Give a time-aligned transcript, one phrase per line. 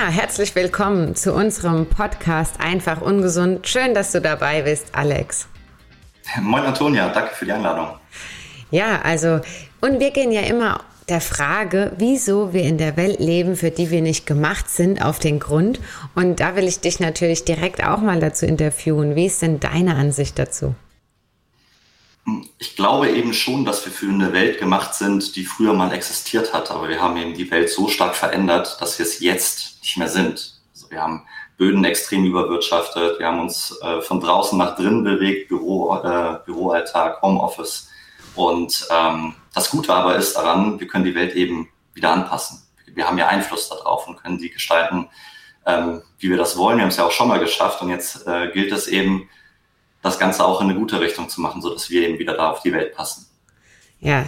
[0.00, 3.68] Ja, herzlich willkommen zu unserem Podcast Einfach Ungesund.
[3.68, 5.46] Schön, dass du dabei bist, Alex.
[6.40, 7.88] Moin Antonia, danke für die Einladung.
[8.70, 9.40] Ja, also,
[9.82, 13.90] und wir gehen ja immer der Frage, wieso wir in der Welt leben, für die
[13.90, 15.80] wir nicht gemacht sind, auf den Grund.
[16.14, 19.16] Und da will ich dich natürlich direkt auch mal dazu interviewen.
[19.16, 20.74] Wie ist denn deine Ansicht dazu?
[22.58, 26.52] Ich glaube eben schon, dass wir für eine Welt gemacht sind, die früher mal existiert
[26.52, 26.70] hat.
[26.70, 30.08] Aber wir haben eben die Welt so stark verändert, dass wir es jetzt nicht mehr
[30.08, 30.60] sind.
[30.74, 33.18] Also wir haben Böden extrem überwirtschaftet.
[33.18, 37.88] Wir haben uns äh, von draußen nach drinnen bewegt, Büro, äh, Büroalltag, Homeoffice.
[38.34, 42.62] Und ähm, das Gute aber ist daran, wir können die Welt eben wieder anpassen.
[42.86, 45.08] Wir haben ja Einfluss darauf und können die gestalten,
[45.66, 46.78] ähm, wie wir das wollen.
[46.78, 49.28] Wir haben es ja auch schon mal geschafft und jetzt äh, gilt es eben,
[50.02, 52.62] das Ganze auch in eine gute Richtung zu machen, sodass wir eben wieder da auf
[52.62, 53.26] die Welt passen.
[54.00, 54.24] Ja,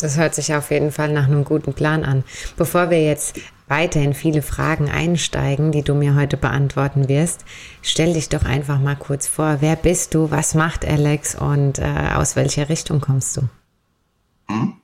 [0.00, 2.22] das hört sich auf jeden Fall nach einem guten Plan an.
[2.56, 7.44] Bevor wir jetzt weiter in viele Fragen einsteigen, die du mir heute beantworten wirst,
[7.82, 9.56] stell dich doch einfach mal kurz vor.
[9.60, 10.30] Wer bist du?
[10.30, 11.34] Was macht Alex?
[11.34, 13.42] Und äh, aus welcher Richtung kommst du?
[14.48, 14.74] Hm?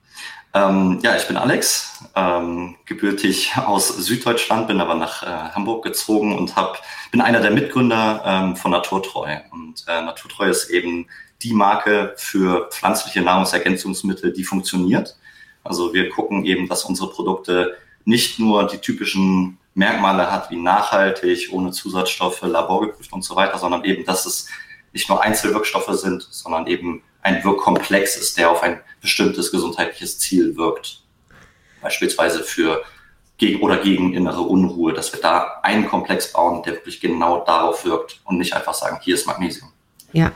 [0.54, 6.36] Ähm, ja, ich bin Alex, ähm, gebürtig aus Süddeutschland, bin aber nach äh, Hamburg gezogen
[6.36, 9.34] und hab, bin einer der Mitgründer ähm, von Naturtreu.
[9.50, 11.06] Und äh, Naturtreu ist eben
[11.42, 15.16] die Marke für pflanzliche Nahrungsergänzungsmittel, die funktioniert.
[15.64, 21.48] Also wir gucken eben, dass unsere Produkte nicht nur die typischen Merkmale hat, wie nachhaltig,
[21.50, 24.48] ohne Zusatzstoffe, laborgeprüft und so weiter, sondern eben, dass es
[24.92, 30.56] nicht nur Einzelwirkstoffe sind, sondern eben ein Wirkkomplex ist, der auf ein bestimmtes gesundheitliches Ziel
[30.56, 31.02] wirkt.
[31.80, 32.82] Beispielsweise für
[33.38, 37.84] gegen oder gegen innere Unruhe, dass wir da einen Komplex bauen, der wirklich genau darauf
[37.84, 39.70] wirkt und nicht einfach sagen, hier ist Magnesium.
[40.12, 40.32] Ja.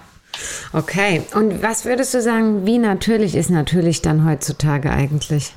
[0.72, 1.22] Okay.
[1.34, 5.54] Und was würdest du sagen, wie natürlich ist natürlich dann heutzutage eigentlich?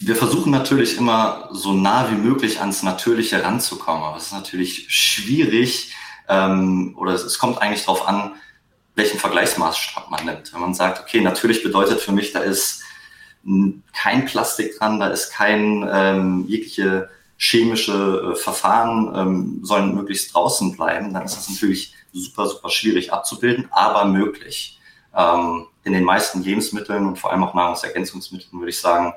[0.00, 4.86] Wir versuchen natürlich immer so nah wie möglich ans Natürliche ranzukommen, aber es ist natürlich
[4.88, 5.94] schwierig
[6.28, 8.32] ähm, oder es, es kommt eigentlich darauf an,
[9.00, 10.52] welchen Vergleichsmaßstab man nimmt.
[10.52, 12.82] Wenn man sagt, okay, natürlich bedeutet für mich, da ist
[13.94, 20.76] kein Plastik dran, da ist kein ähm, jegliche chemische äh, Verfahren ähm, sollen möglichst draußen
[20.76, 24.78] bleiben, dann ist das natürlich super, super schwierig abzubilden, aber möglich.
[25.16, 29.14] Ähm, in den meisten Lebensmitteln und vor allem auch Nahrungsergänzungsmitteln würde ich sagen,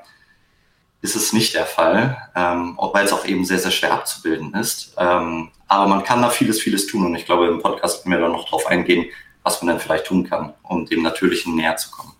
[1.02, 4.94] ist es nicht der Fall, ähm, weil es auch eben sehr, sehr schwer abzubilden ist.
[4.96, 8.20] Ähm, aber man kann da vieles, vieles tun und ich glaube, im Podcast können wir
[8.22, 9.04] da noch drauf eingehen,
[9.44, 12.12] was man dann vielleicht tun kann, um dem Natürlichen näher zu kommen.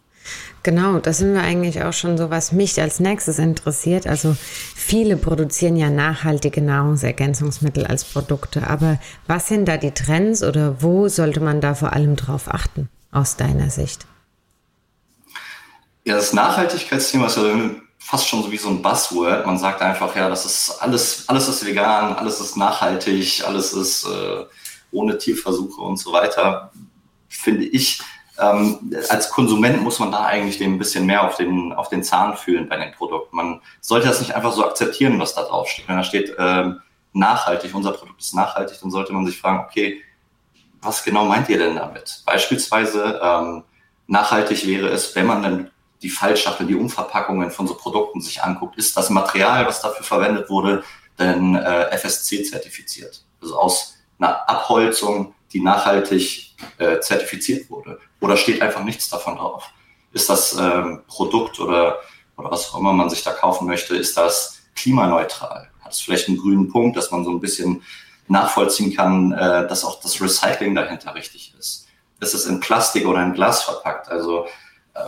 [0.62, 4.07] Genau, das sind wir eigentlich auch schon so, was mich als nächstes interessiert.
[4.07, 4.35] Also
[4.75, 11.09] viele produzieren ja nachhaltige Nahrungsergänzungsmittel als Produkte, aber was sind da die Trends oder wo
[11.09, 14.07] sollte man da vor allem drauf achten, aus deiner Sicht?
[16.05, 17.43] Ja, das Nachhaltigkeitsthema ist ja
[17.99, 19.45] fast schon so wie so ein Buzzword.
[19.45, 24.05] Man sagt einfach, ja, das ist alles, alles ist vegan, alles ist nachhaltig, alles ist
[24.05, 24.45] äh,
[24.93, 26.71] ohne Tierversuche und so weiter
[27.37, 28.00] finde ich,
[28.39, 32.03] ähm, als Konsument muss man da eigentlich dem ein bisschen mehr auf den, auf den
[32.03, 33.37] Zahn fühlen bei den Produkten.
[33.37, 35.89] Man sollte das nicht einfach so akzeptieren, was da drauf steht.
[35.89, 36.81] Wenn da steht ähm,
[37.12, 40.03] nachhaltig, unser Produkt ist nachhaltig, dann sollte man sich fragen, okay,
[40.83, 42.22] was genau meint ihr denn damit?
[42.27, 43.62] Beispielsweise ähm,
[44.06, 45.71] nachhaltig wäre es, wenn man dann
[46.03, 50.51] die Fallschachtel, die Umverpackungen von so Produkten sich anguckt, ist das Material, was dafür verwendet
[50.51, 50.84] wurde,
[51.19, 53.25] denn äh, FSC zertifiziert.
[53.41, 57.98] Also aus einer Abholzung, die nachhaltig äh, zertifiziert wurde?
[58.20, 59.70] Oder steht einfach nichts davon drauf?
[60.12, 62.00] Ist das ähm, Produkt oder,
[62.37, 65.70] oder was auch immer man sich da kaufen möchte, ist das klimaneutral?
[65.81, 67.82] Hat es vielleicht einen grünen Punkt, dass man so ein bisschen
[68.28, 71.86] nachvollziehen kann, äh, dass auch das Recycling dahinter richtig ist?
[72.21, 74.09] Ist es in Plastik oder in Glas verpackt?
[74.09, 74.47] Also
[74.94, 75.00] äh,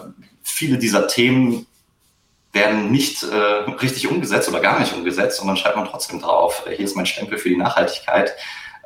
[0.42, 1.66] viele dieser Themen
[2.52, 6.64] werden nicht äh, richtig umgesetzt oder gar nicht umgesetzt und dann schreibt man trotzdem drauf,
[6.66, 8.34] äh, hier ist mein Stempel für die Nachhaltigkeit.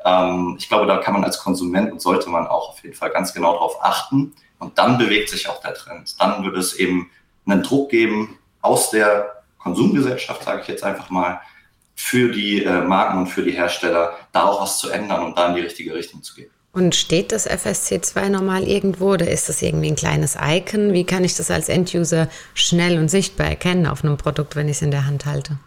[0.05, 3.11] Ähm, ich glaube, da kann man als Konsument und sollte man auch auf jeden Fall
[3.11, 4.33] ganz genau darauf achten.
[4.59, 6.19] Und dann bewegt sich auch der Trend.
[6.19, 7.09] Dann würde es eben
[7.45, 11.41] einen Druck geben aus der Konsumgesellschaft, sage ich jetzt einfach mal,
[11.95, 15.49] für die äh, Marken und für die Hersteller, da auch was zu ändern und da
[15.49, 16.49] in die richtige Richtung zu gehen.
[16.73, 20.93] Und steht das FSC2 normal irgendwo oder ist das irgendwie ein kleines Icon?
[20.93, 24.77] Wie kann ich das als Enduser schnell und sichtbar erkennen auf einem Produkt, wenn ich
[24.77, 25.57] es in der Hand halte?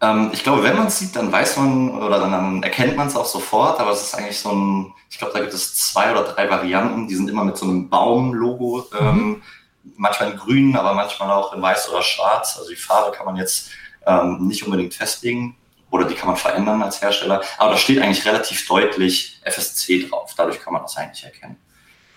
[0.00, 3.08] Ähm, ich glaube, wenn man es sieht, dann weiß man oder dann, dann erkennt man
[3.08, 6.10] es auch sofort, aber es ist eigentlich so ein, ich glaube, da gibt es zwei
[6.10, 9.42] oder drei Varianten, die sind immer mit so einem Baum-Logo, ähm, mhm.
[9.96, 12.56] manchmal in grün, aber manchmal auch in weiß oder schwarz.
[12.58, 13.70] Also die Farbe kann man jetzt
[14.06, 15.56] ähm, nicht unbedingt festlegen
[15.90, 20.32] oder die kann man verändern als Hersteller, aber da steht eigentlich relativ deutlich FSC drauf,
[20.36, 21.56] dadurch kann man das eigentlich erkennen.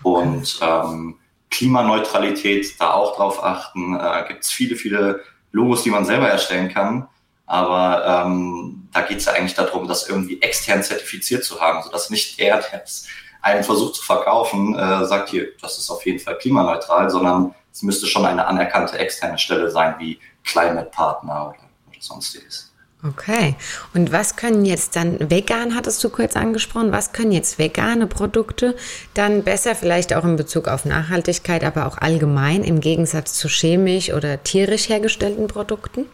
[0.02, 1.18] Und ähm,
[1.50, 5.22] Klimaneutralität, da auch drauf achten, äh, gibt es viele, viele
[5.52, 7.08] Logos, die man selber erstellen kann
[7.46, 12.10] Aber ähm, da geht es ja eigentlich darum, das irgendwie extern zertifiziert zu haben, sodass
[12.10, 13.06] nicht er, der es
[13.42, 17.82] einen versucht zu verkaufen, äh, sagt hier, das ist auf jeden Fall klimaneutral, sondern es
[17.82, 21.58] müsste schon eine anerkannte externe Stelle sein, wie Climate Partner oder,
[21.90, 22.72] oder sonstiges.
[23.06, 23.54] Okay.
[23.92, 28.74] Und was können jetzt dann vegan, hattest du kurz angesprochen, was können jetzt vegane Produkte
[29.12, 34.10] dann besser, vielleicht auch in Bezug auf Nachhaltigkeit, aber auch allgemein im Gegensatz zu chemisch
[34.10, 36.06] oder tierisch hergestellten Produkten?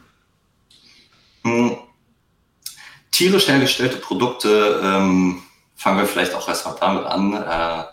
[1.43, 1.77] Hm.
[3.11, 5.43] Tierisch hergestellte Produkte, ähm,
[5.77, 7.35] fangen wir vielleicht auch erstmal damit an.
[7.35, 7.85] Äh,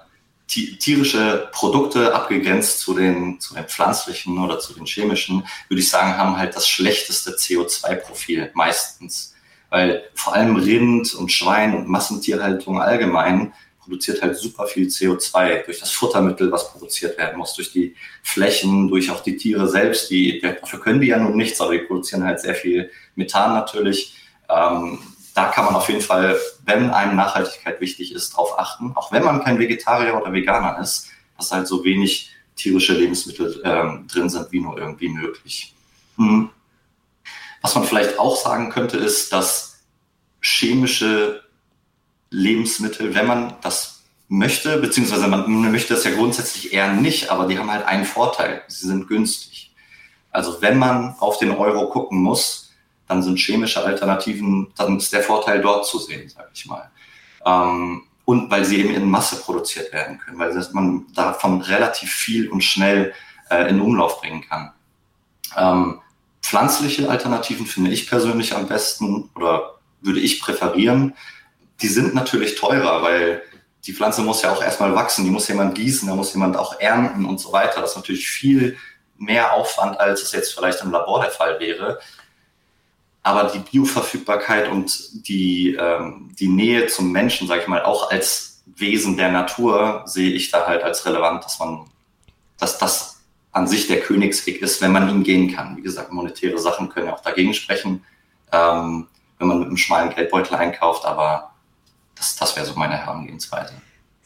[0.48, 6.18] tierische Produkte abgegrenzt zu den, zu den pflanzlichen oder zu den chemischen, würde ich sagen,
[6.18, 9.36] haben halt das schlechteste CO2-Profil meistens.
[9.70, 13.54] Weil vor allem Rind und Schwein und Massentierhaltung allgemein
[13.88, 18.90] produziert halt super viel CO2 durch das Futtermittel, was produziert werden muss, durch die Flächen,
[18.90, 20.12] durch auch die Tiere selbst.
[20.12, 24.16] Die, dafür können die ja nun nichts, aber die produzieren halt sehr viel Methan natürlich.
[24.50, 25.00] Ähm,
[25.34, 28.92] da kann man auf jeden Fall, wenn einem Nachhaltigkeit wichtig ist, darauf achten.
[28.96, 31.08] Auch wenn man kein Vegetarier oder Veganer ist,
[31.38, 35.76] dass halt so wenig tierische Lebensmittel ähm, drin sind, wie nur irgendwie möglich.
[36.18, 36.50] Hm.
[37.62, 39.80] Was man vielleicht auch sagen könnte, ist, dass
[40.42, 41.47] chemische
[42.30, 47.58] Lebensmittel, wenn man das möchte, beziehungsweise man möchte das ja grundsätzlich eher nicht, aber die
[47.58, 49.74] haben halt einen Vorteil, sie sind günstig.
[50.32, 52.74] Also wenn man auf den Euro gucken muss,
[53.08, 56.92] dann sind chemische Alternativen, dann ist der Vorteil dort zu sehen, sage ich mal.
[57.46, 62.50] Ähm, und weil sie eben in Masse produziert werden können, weil man davon relativ viel
[62.50, 63.14] und schnell
[63.50, 64.74] äh, in Umlauf bringen kann.
[65.56, 66.02] Ähm,
[66.42, 71.16] pflanzliche Alternativen finde ich persönlich am besten oder würde ich präferieren.
[71.82, 73.44] Die sind natürlich teurer, weil
[73.86, 76.80] die Pflanze muss ja auch erstmal wachsen, die muss jemand gießen, da muss jemand auch
[76.80, 77.82] ernten und so weiter.
[77.82, 78.78] Das ist natürlich viel
[79.18, 82.00] mehr Aufwand, als es jetzt vielleicht im Labor der Fall wäre.
[83.24, 88.64] Aber die Bioverfügbarkeit und die, ähm, die Nähe zum Menschen, sage ich mal, auch als
[88.66, 91.86] Wesen der Natur sehe ich da halt als relevant, dass man,
[92.58, 93.22] dass das
[93.52, 95.78] an sich der Königsweg ist, wenn man ihn gehen kann.
[95.78, 98.04] Wie gesagt, monetäre Sachen können ja auch dagegen sprechen,
[98.52, 99.08] ähm,
[99.40, 101.52] wenn man mit einem schmalen Geldbeutel einkauft, aber
[102.18, 103.74] das, das wäre so meine Herangehensweise.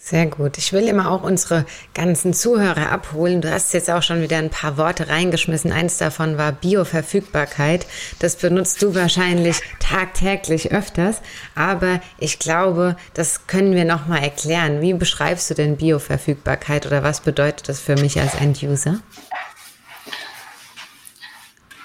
[0.04, 0.58] Sehr gut.
[0.58, 3.40] Ich will immer auch unsere ganzen Zuhörer abholen.
[3.40, 5.72] Du hast jetzt auch schon wieder ein paar Worte reingeschmissen.
[5.72, 7.86] Eins davon war Bioverfügbarkeit.
[8.18, 11.22] Das benutzt du wahrscheinlich tagtäglich öfters.
[11.54, 14.82] Aber ich glaube, das können wir nochmal erklären.
[14.82, 19.02] Wie beschreibst du denn Bioverfügbarkeit oder was bedeutet das für mich als End-User?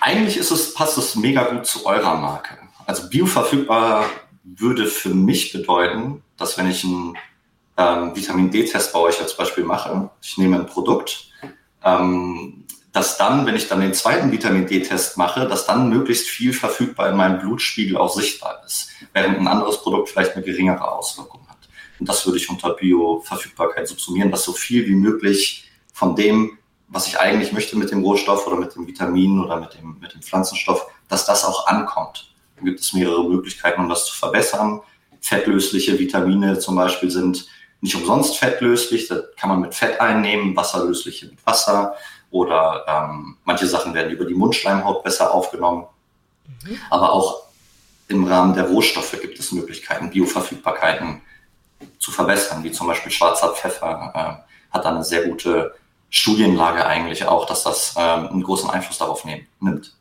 [0.01, 2.57] Eigentlich ist es, passt es mega gut zu eurer Marke.
[2.87, 4.07] Also bioverfügbar
[4.55, 7.17] würde für mich bedeuten, dass wenn ich ein
[7.77, 11.29] ähm, Vitamin D-Test bei euch als Beispiel mache, ich nehme ein Produkt,
[11.83, 16.53] ähm, dass dann, wenn ich dann den zweiten Vitamin D-Test mache, dass dann möglichst viel
[16.53, 21.47] verfügbar in meinem Blutspiegel auch sichtbar ist, während ein anderes Produkt vielleicht eine geringere Auswirkung
[21.49, 21.69] hat.
[21.99, 26.59] Und das würde ich unter Bioverfügbarkeit subsumieren, dass so viel wie möglich von dem,
[26.89, 30.15] was ich eigentlich möchte mit dem Rohstoff oder mit dem Vitamin oder mit dem, mit
[30.15, 32.33] dem Pflanzenstoff, dass das auch ankommt.
[32.57, 34.81] Da gibt es mehrere Möglichkeiten, um das zu verbessern.
[35.21, 37.47] Fettlösliche Vitamine zum Beispiel sind
[37.81, 39.09] nicht umsonst fettlöslich.
[39.09, 41.97] Das kann man mit Fett einnehmen, wasserlösliche mit Wasser
[42.31, 45.87] oder ähm, manche Sachen werden über die Mundschleimhaut besser aufgenommen.
[46.65, 46.79] Mhm.
[46.91, 47.43] Aber auch
[48.09, 51.23] im Rahmen der Rohstoffe gibt es Möglichkeiten, Bioverfügbarkeiten
[51.99, 55.75] zu verbessern, wie zum Beispiel schwarzer Pfeffer äh, hat da eine sehr gute
[56.11, 59.95] Studienlage eigentlich auch, dass das äh, einen großen Einfluss darauf nehm, nimmt.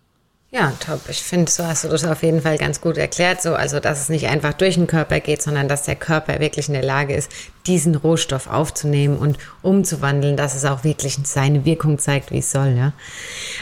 [0.56, 1.02] Ja, top.
[1.10, 3.42] Ich finde, so hast du das auf jeden Fall ganz gut erklärt.
[3.42, 6.70] So, also, dass es nicht einfach durch den Körper geht, sondern dass der Körper wirklich
[6.70, 7.30] in der Lage ist,
[7.68, 12.70] diesen Rohstoff aufzunehmen und umzuwandeln, dass es auch wirklich seine Wirkung zeigt, wie es soll.
[12.70, 12.94] Ja?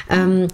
[0.08, 0.50] Ähm,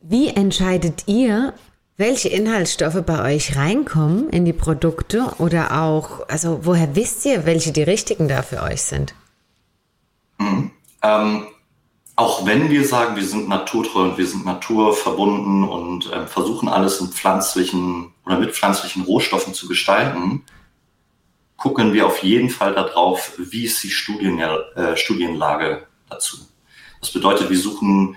[0.00, 1.52] wie entscheidet ihr,
[1.98, 7.72] welche Inhaltsstoffe bei euch reinkommen in die Produkte oder auch, also woher wisst ihr, welche
[7.72, 9.14] die richtigen da für euch sind?
[10.38, 10.70] Mhm.
[11.02, 11.46] Ähm,
[12.16, 16.98] auch wenn wir sagen, wir sind naturtreu und wir sind naturverbunden und äh, versuchen alles
[16.98, 20.42] in pflanzlichen oder mit pflanzlichen Rohstoffen zu gestalten,
[21.58, 26.38] gucken wir auf jeden Fall darauf, wie ist die Studien, äh, Studienlage dazu.
[27.00, 28.16] Das bedeutet, wir suchen,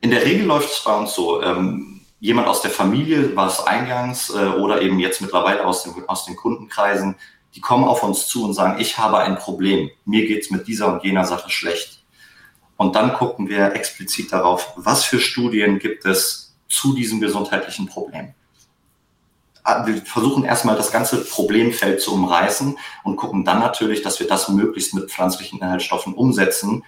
[0.00, 3.60] in der Regel läuft es bei uns so, ähm, jemand aus der Familie war es
[3.60, 7.14] eingangs äh, oder eben jetzt mittlerweile aus, dem, aus den Kundenkreisen,
[7.54, 10.92] die kommen auf uns zu und sagen, ich habe ein Problem, mir geht's mit dieser
[10.92, 12.03] und jener Sache schlecht
[12.76, 18.34] und dann gucken wir explizit darauf, was für Studien gibt es zu diesem gesundheitlichen Problem.
[19.62, 24.26] Ah, wir versuchen erstmal das ganze Problemfeld zu umreißen und gucken dann natürlich, dass wir
[24.26, 26.84] das möglichst mit pflanzlichen Inhaltsstoffen umsetzen,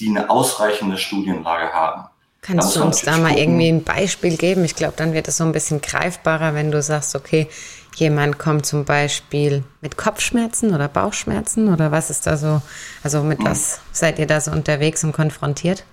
[0.00, 2.06] die eine ausreichende Studienlage haben.
[2.42, 3.38] Kannst du uns da mal gucken.
[3.38, 4.64] irgendwie ein Beispiel geben?
[4.64, 7.48] Ich glaube, dann wird es so ein bisschen greifbarer, wenn du sagst, okay,
[7.96, 12.62] jemand kommt zum Beispiel mit Kopfschmerzen oder Bauchschmerzen oder was ist da so,
[13.02, 15.84] also mit was seid ihr da so unterwegs und konfrontiert?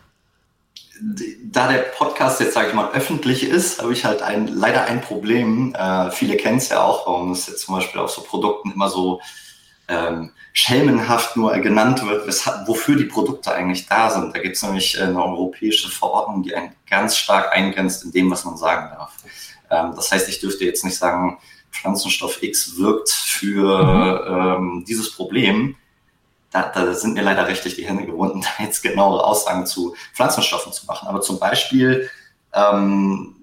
[1.46, 5.02] Da der Podcast jetzt, sage ich mal, öffentlich ist, habe ich halt ein, leider ein
[5.02, 5.74] Problem.
[5.76, 8.90] Äh, viele kennen es ja auch, warum es jetzt zum Beispiel auf so Produkten immer
[8.90, 9.20] so
[9.88, 14.36] ähm, schelmenhaft nur genannt wird, weshalb, wofür die Produkte eigentlich da sind.
[14.36, 18.46] Da gibt es nämlich eine europäische Verordnung, die einen ganz stark eingrenzt in dem, was
[18.46, 19.14] man sagen darf.
[19.70, 21.40] Ähm, das heißt, ich dürfte jetzt nicht sagen,
[21.74, 24.76] Pflanzenstoff X wirkt für mhm.
[24.78, 25.76] ähm, dieses Problem.
[26.52, 30.72] Da, da sind mir leider rechtlich die Hände gebunden, da jetzt genauere Aussagen zu Pflanzenstoffen
[30.72, 31.08] zu machen.
[31.08, 32.10] Aber zum Beispiel
[32.54, 33.36] ähm,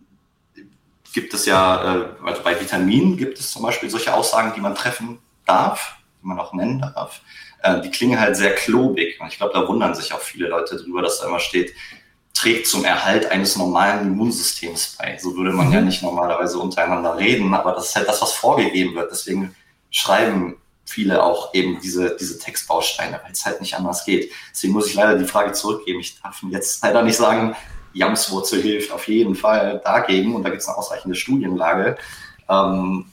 [1.13, 4.75] gibt es ja, äh, also bei Vitaminen gibt es zum Beispiel solche Aussagen, die man
[4.75, 7.21] treffen darf die man auch nennen darf,
[7.63, 9.21] äh, die klingen halt sehr klobig.
[9.21, 11.75] Und ich glaube, da wundern sich auch viele Leute drüber, dass da immer steht,
[12.35, 15.19] trägt zum Erhalt eines normalen Immunsystems bei.
[15.19, 15.73] So würde man mhm.
[15.73, 19.11] ja nicht normalerweise untereinander reden, aber das ist halt das, was vorgegeben wird.
[19.11, 19.55] Deswegen
[19.91, 20.57] schreiben
[20.87, 24.33] viele auch eben diese, diese Textbausteine, weil es halt nicht anders geht.
[24.53, 26.01] Deswegen muss ich leider die Frage zurückgeben.
[26.01, 27.55] Ich darf jetzt leider nicht sagen,
[27.93, 31.97] Jamswurzel hilft auf jeden Fall dagegen und da gibt es eine ausreichende Studienlage.
[32.49, 33.07] Ähm,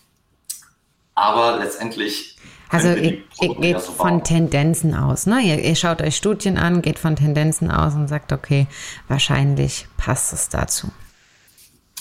[1.15, 2.36] aber letztendlich
[2.69, 5.41] also ihr, ihr geht so von Tendenzen aus, ne?
[5.41, 8.67] Ihr, ihr, schaut euch Studien an, geht von Tendenzen aus und sagt, okay,
[9.07, 10.91] wahrscheinlich passt es dazu.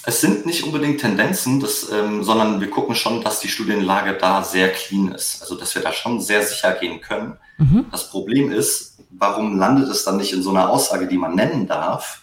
[0.05, 4.43] Es sind nicht unbedingt Tendenzen, das, ähm, sondern wir gucken schon, dass die Studienlage da
[4.43, 5.43] sehr clean ist.
[5.43, 7.37] Also dass wir da schon sehr sicher gehen können.
[7.59, 7.87] Mhm.
[7.91, 11.67] Das Problem ist, warum landet es dann nicht in so einer Aussage, die man nennen
[11.67, 12.23] darf?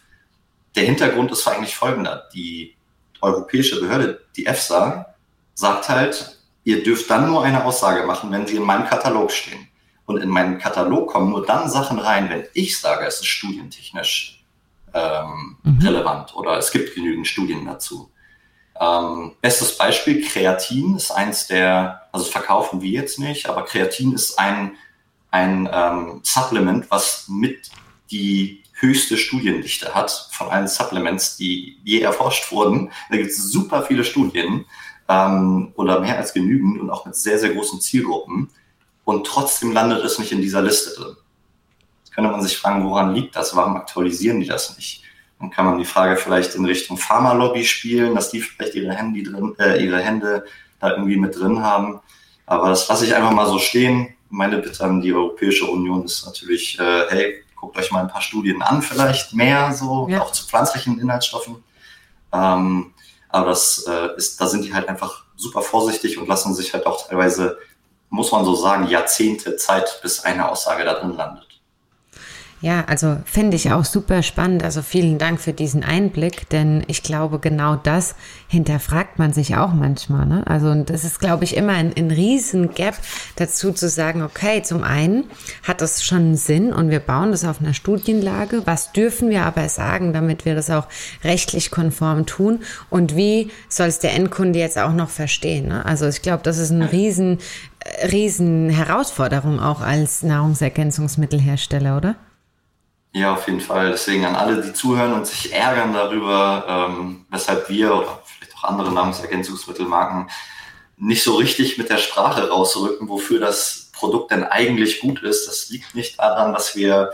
[0.75, 2.29] Der Hintergrund ist eigentlich folgender.
[2.33, 2.75] Die
[3.21, 5.13] europäische Behörde, die EFSA,
[5.53, 9.67] sagt halt, Ihr dürft dann nur eine Aussage machen, wenn sie in meinem Katalog stehen.
[10.05, 14.43] Und in meinen Katalog kommen nur dann Sachen rein, wenn ich sage, es ist studientechnisch
[14.93, 15.79] ähm, mhm.
[15.79, 18.11] relevant oder es gibt genügend Studien dazu.
[18.79, 24.37] Ähm, bestes Beispiel, Kreatin ist eins der, also verkaufen wir jetzt nicht, aber Kreatin ist
[24.39, 24.75] ein,
[25.31, 27.69] ein ähm, Supplement, was mit
[28.11, 32.91] die höchste Studiendichte hat von allen Supplements, die je erforscht wurden.
[33.09, 34.65] Da gibt es super viele Studien
[35.09, 38.49] ähm, oder mehr als genügend und auch mit sehr, sehr großen Zielgruppen.
[39.05, 41.15] Und trotzdem landet es nicht in dieser Liste drin.
[42.03, 43.55] Jetzt könnte man sich fragen, woran liegt das?
[43.55, 45.03] Warum aktualisieren die das nicht?
[45.39, 49.23] Dann kann man die Frage vielleicht in Richtung Pharmalobby spielen, dass die vielleicht ihre, Handy
[49.23, 50.45] drin, äh, ihre Hände
[50.79, 51.99] da irgendwie mit drin haben.
[52.45, 54.15] Aber das lasse ich einfach mal so stehen.
[54.29, 58.21] Meine Bitte an die Europäische Union ist natürlich, äh, hey, guckt euch mal ein paar
[58.21, 60.21] Studien an, vielleicht mehr so, ja.
[60.21, 61.63] auch zu pflanzlichen Inhaltsstoffen.
[62.31, 62.93] Ähm,
[63.33, 66.85] aber das äh, ist, da sind die halt einfach super vorsichtig und lassen sich halt
[66.85, 67.57] auch teilweise,
[68.09, 71.47] muss man so sagen, Jahrzehnte Zeit, bis eine Aussage da drin landet.
[72.63, 74.63] Ja, also finde ich auch super spannend.
[74.63, 78.15] Also vielen Dank für diesen Einblick, denn ich glaube, genau das
[78.47, 80.25] hinterfragt man sich auch manchmal.
[80.25, 80.47] Ne?
[80.47, 82.95] Also das ist, glaube ich, immer ein, ein riesen Gap
[83.35, 85.25] dazu zu sagen, okay, zum einen
[85.63, 88.61] hat das schon einen Sinn und wir bauen das auf einer Studienlage.
[88.63, 90.87] Was dürfen wir aber sagen, damit wir das auch
[91.21, 92.61] rechtlich konform tun?
[92.89, 95.67] Und wie soll es der Endkunde jetzt auch noch verstehen?
[95.67, 95.85] Ne?
[95.85, 97.39] Also ich glaube, das ist ein riesen,
[98.09, 102.15] riesen Herausforderung auch als Nahrungsergänzungsmittelhersteller, oder?
[103.13, 103.91] Ja, auf jeden Fall.
[103.91, 108.63] Deswegen an alle, die zuhören und sich ärgern darüber, ähm, weshalb wir oder vielleicht auch
[108.63, 110.29] andere Nahrungsergänzungsmittelmarken
[110.97, 115.47] nicht so richtig mit der Sprache rausrücken, wofür das Produkt denn eigentlich gut ist.
[115.47, 117.11] Das liegt nicht daran, dass wir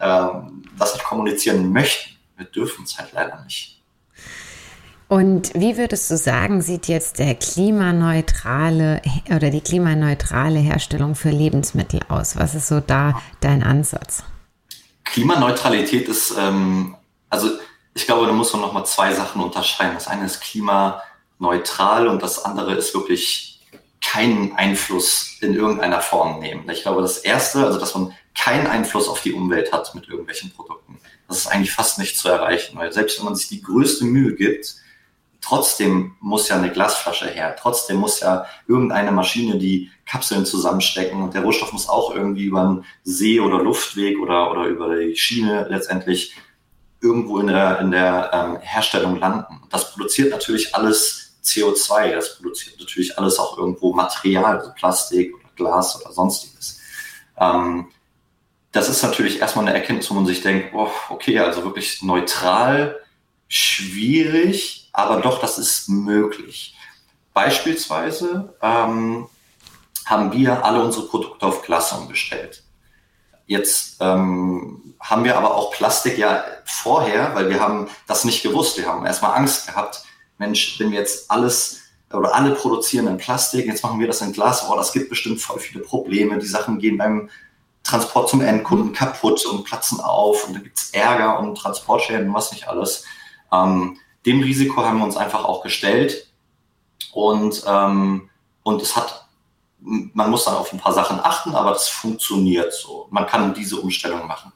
[0.00, 2.16] ähm, das nicht kommunizieren möchten.
[2.36, 3.80] Wir dürfen es halt leider nicht.
[5.08, 12.00] Und wie würdest du sagen, sieht jetzt der klimaneutrale oder die klimaneutrale Herstellung für Lebensmittel
[12.08, 12.36] aus?
[12.36, 14.22] Was ist so da dein Ansatz?
[15.12, 16.96] Klimaneutralität ist, ähm,
[17.28, 17.50] also
[17.94, 19.94] ich glaube, da muss man nochmal zwei Sachen unterscheiden.
[19.94, 23.60] Das eine ist klimaneutral und das andere ist wirklich
[24.02, 26.68] keinen Einfluss in irgendeiner Form nehmen.
[26.70, 30.52] Ich glaube, das erste, also dass man keinen Einfluss auf die Umwelt hat mit irgendwelchen
[30.52, 30.98] Produkten,
[31.28, 34.34] das ist eigentlich fast nicht zu erreichen, weil selbst wenn man sich die größte Mühe
[34.34, 34.76] gibt,
[35.40, 41.34] trotzdem muss ja eine Glasflasche her, trotzdem muss ja irgendeine Maschine die Kapseln zusammenstecken und
[41.34, 45.66] der Rohstoff muss auch irgendwie über einen See- oder Luftweg oder, oder über die Schiene
[45.68, 46.34] letztendlich
[47.00, 49.62] irgendwo in der, in der ähm, Herstellung landen.
[49.70, 55.48] Das produziert natürlich alles CO2, das produziert natürlich alles auch irgendwo Material, also Plastik oder
[55.56, 56.80] Glas oder sonstiges.
[57.38, 57.88] Ähm,
[58.72, 63.00] das ist natürlich erstmal eine Erkenntnis, wo man sich denkt, oh, okay, also wirklich neutral,
[63.48, 66.76] schwierig, aber doch, das ist möglich.
[67.32, 69.28] Beispielsweise ähm,
[70.04, 72.64] haben wir alle unsere Produkte auf Glas umgestellt.
[73.46, 78.76] Jetzt ähm, haben wir aber auch Plastik ja vorher, weil wir haben das nicht gewusst.
[78.76, 80.04] Wir haben erstmal Angst gehabt,
[80.38, 81.80] Mensch, wenn wir jetzt alles
[82.12, 85.40] oder alle produzieren in Plastik, jetzt machen wir das in Glas, oh, das gibt bestimmt
[85.40, 86.38] voll viele Probleme.
[86.38, 87.30] Die Sachen gehen beim
[87.84, 92.52] Transport zum Endkunden kaputt und platzen auf und da gibt's Ärger und Transportschäden und was
[92.52, 93.04] nicht alles.
[93.52, 96.28] Ähm, dem Risiko haben wir uns einfach auch gestellt
[97.12, 98.30] und, ähm,
[98.62, 99.20] und es hat
[99.82, 103.08] man muss dann auf ein paar Sachen achten, aber das funktioniert so.
[103.10, 104.52] Man kann diese Umstellung machen.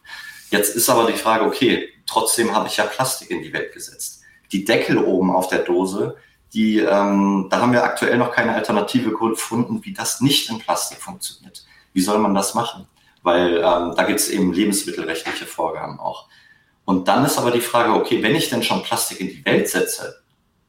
[0.50, 4.22] Jetzt ist aber die Frage, okay, trotzdem habe ich ja Plastik in die Welt gesetzt.
[4.52, 6.16] Die Deckel oben auf der Dose,
[6.52, 10.98] die, ähm, da haben wir aktuell noch keine Alternative gefunden, wie das nicht in Plastik
[10.98, 11.64] funktioniert.
[11.92, 12.86] Wie soll man das machen?
[13.22, 16.28] Weil ähm, da gibt es eben lebensmittelrechtliche Vorgaben auch.
[16.84, 19.68] Und dann ist aber die Frage, okay, wenn ich denn schon Plastik in die Welt
[19.68, 20.22] setze,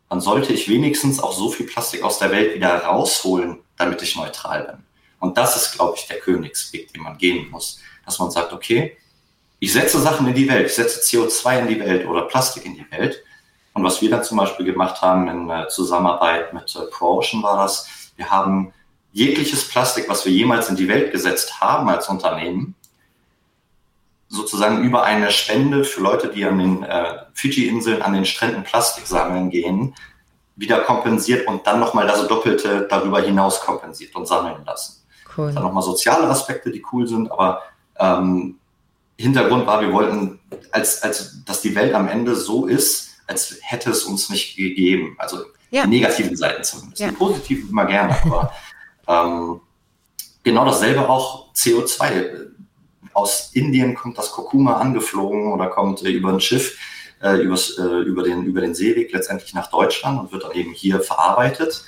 [0.09, 4.15] dann sollte ich wenigstens auch so viel Plastik aus der Welt wieder rausholen, damit ich
[4.15, 4.83] neutral bin.
[5.19, 7.79] Und das ist, glaube ich, der Königsweg, den man gehen muss.
[8.05, 8.97] Dass man sagt, okay,
[9.59, 12.75] ich setze Sachen in die Welt, ich setze CO2 in die Welt oder Plastik in
[12.75, 13.23] die Welt.
[13.73, 17.63] Und was wir dann zum Beispiel gemacht haben in äh, Zusammenarbeit mit äh, ProOcean war
[17.63, 18.73] das, wir haben
[19.11, 22.75] jegliches Plastik, was wir jemals in die Welt gesetzt haben als Unternehmen,
[24.27, 29.07] sozusagen über eine Spende für Leute, die an den äh, Fidschi-Inseln an den Stränden Plastik
[29.07, 29.95] sammeln gehen,
[30.55, 35.03] wieder kompensiert und dann nochmal das Doppelte darüber hinaus kompensiert und sammeln lassen.
[35.37, 35.51] Cool.
[35.53, 37.61] Dann nochmal soziale Aspekte, die cool sind, aber
[37.99, 38.57] ähm,
[39.17, 40.39] Hintergrund war, wir wollten,
[40.71, 45.15] als, als dass die Welt am Ende so ist, als hätte es uns nicht gegeben.
[45.17, 45.83] Also ja.
[45.83, 46.99] die negativen Seiten zumindest.
[46.99, 47.09] Ja.
[47.09, 48.53] Die positiven immer gerne, aber
[49.07, 49.61] ähm,
[50.43, 52.51] genau dasselbe auch CO2.
[53.15, 56.77] Aus Indien kommt das Kurkuma angeflogen oder kommt äh, über ein Schiff
[57.21, 60.73] äh, übers, äh, über, den, über den Seeweg letztendlich nach Deutschland und wird dann eben
[60.73, 61.83] hier verarbeitet.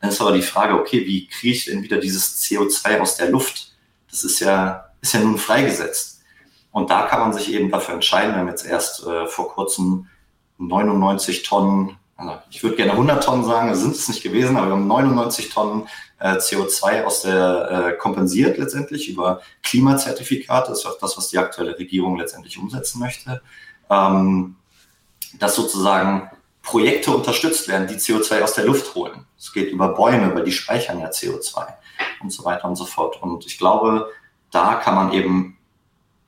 [0.00, 3.30] Dann ist aber die Frage, okay, wie kriege ich denn wieder dieses CO2 aus der
[3.30, 3.72] Luft?
[4.10, 6.20] Das ist ja, ist ja nun freigesetzt.
[6.72, 8.32] Und da kann man sich eben dafür entscheiden.
[8.32, 10.08] Wir haben jetzt erst äh, vor kurzem
[10.58, 11.96] 99 Tonnen,
[12.50, 15.88] ich würde gerne 100 Tonnen sagen, sind es nicht gewesen, aber wir haben 99 Tonnen
[16.18, 20.70] äh, CO2 aus der äh, kompensiert letztendlich über Klimazertifikate.
[20.70, 23.42] Das ist auch das, was die aktuelle Regierung letztendlich umsetzen möchte.
[23.90, 24.56] Ähm,
[25.38, 26.30] dass sozusagen
[26.62, 29.26] Projekte unterstützt werden, die CO2 aus der Luft holen.
[29.36, 31.66] Es geht über Bäume, weil die speichern ja CO2
[32.22, 33.20] und so weiter und so fort.
[33.20, 34.08] Und ich glaube,
[34.50, 35.58] da kann man eben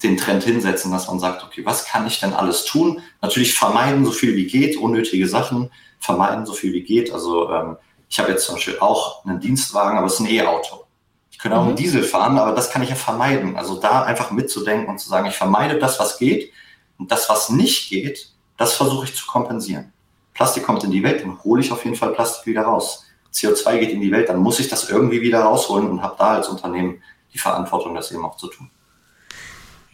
[0.04, 3.02] den Trend hinsetzen, dass man sagt, okay, was kann ich denn alles tun?
[3.22, 7.12] Natürlich vermeiden, so viel wie geht, unnötige Sachen vermeiden, so viel wie geht.
[7.12, 7.76] Also ähm,
[8.08, 10.84] ich habe jetzt zum Beispiel auch einen Dienstwagen, aber es ist ein E-Auto.
[11.30, 11.68] Ich könnte auch mhm.
[11.68, 13.56] einen Diesel fahren, aber das kann ich ja vermeiden.
[13.56, 16.52] Also da einfach mitzudenken und zu sagen, ich vermeide das, was geht
[16.98, 19.92] und das, was nicht geht, das versuche ich zu kompensieren.
[20.32, 23.04] Plastik kommt in die Welt, dann hole ich auf jeden Fall Plastik wieder raus.
[23.32, 26.34] CO2 geht in die Welt, dann muss ich das irgendwie wieder rausholen und habe da
[26.34, 28.70] als Unternehmen die Verantwortung, das eben auch zu tun.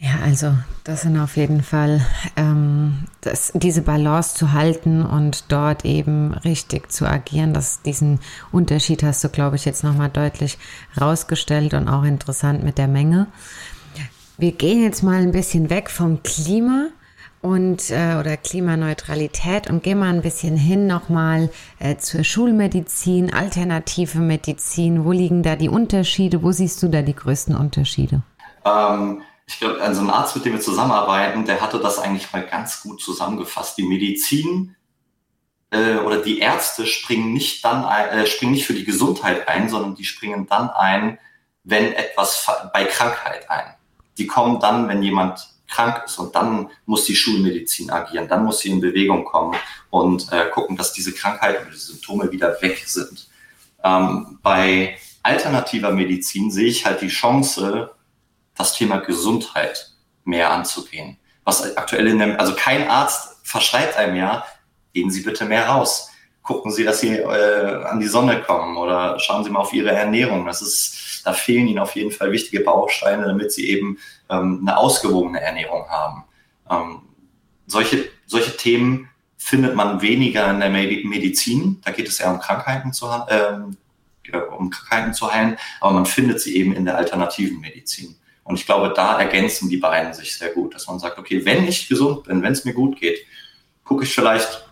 [0.03, 2.01] Ja, also das sind auf jeden Fall
[2.35, 7.53] ähm, das, diese Balance zu halten und dort eben richtig zu agieren.
[7.53, 8.19] Das, diesen
[8.51, 10.57] Unterschied hast du, glaube ich, jetzt nochmal deutlich
[10.99, 13.27] rausgestellt und auch interessant mit der Menge.
[14.39, 16.87] Wir gehen jetzt mal ein bisschen weg vom Klima
[17.41, 24.17] und äh, oder Klimaneutralität und geh mal ein bisschen hin nochmal äh, zur Schulmedizin, alternative
[24.17, 25.05] Medizin.
[25.05, 26.41] Wo liegen da die Unterschiede?
[26.41, 28.23] Wo siehst du da die größten Unterschiede?
[28.65, 32.45] Ähm, ich glaube, also ein Arzt, mit dem wir zusammenarbeiten, der hatte das eigentlich mal
[32.45, 33.77] ganz gut zusammengefasst.
[33.77, 34.75] Die Medizin
[35.71, 39.69] äh, oder die Ärzte springen nicht dann ein, äh, springen nicht für die Gesundheit ein,
[39.69, 41.19] sondern die springen dann ein,
[41.63, 43.75] wenn etwas bei Krankheit ein.
[44.17, 46.19] Die kommen dann, wenn jemand krank ist.
[46.19, 49.57] Und dann muss die Schulmedizin agieren, dann muss sie in Bewegung kommen
[49.89, 53.27] und äh, gucken, dass diese Krankheiten oder die Symptome wieder weg sind.
[53.83, 57.91] Ähm, bei alternativer Medizin sehe ich halt die Chance,
[58.55, 59.91] das Thema Gesundheit
[60.23, 61.17] mehr anzugehen.
[61.43, 64.45] Was aktuell in dem, also kein Arzt verschreibt einem ja,
[64.93, 66.09] gehen Sie bitte mehr raus.
[66.43, 69.91] Gucken Sie, dass Sie äh, an die Sonne kommen oder schauen Sie mal auf Ihre
[69.91, 70.45] Ernährung.
[70.45, 73.97] Das ist, da fehlen Ihnen auf jeden Fall wichtige Bausteine, damit Sie eben
[74.29, 76.23] ähm, eine ausgewogene Ernährung haben.
[76.69, 77.01] Ähm,
[77.67, 81.81] solche, solche Themen findet man weniger in der Medizin.
[81.83, 83.77] Da geht es eher um Krankheiten zu, ähm,
[84.57, 88.15] um Krankheiten zu heilen, aber man findet sie eben in der alternativen Medizin.
[88.51, 91.65] Und ich glaube, da ergänzen die beiden sich sehr gut, dass man sagt, okay, wenn
[91.65, 93.19] ich gesund bin, wenn es mir gut geht,
[93.85, 94.67] gucke ich vielleicht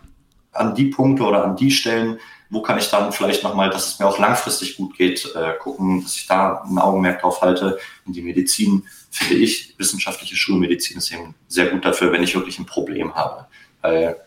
[0.52, 3.98] an die Punkte oder an die Stellen, wo kann ich dann vielleicht nochmal, dass es
[3.98, 7.78] mir auch langfristig gut geht, äh, gucken, dass ich da ein Augenmerk drauf halte.
[8.04, 12.58] Und die Medizin, finde ich, wissenschaftliche Schulmedizin ist eben sehr gut dafür, wenn ich wirklich
[12.58, 13.46] ein Problem habe.
[13.80, 14.20] Weil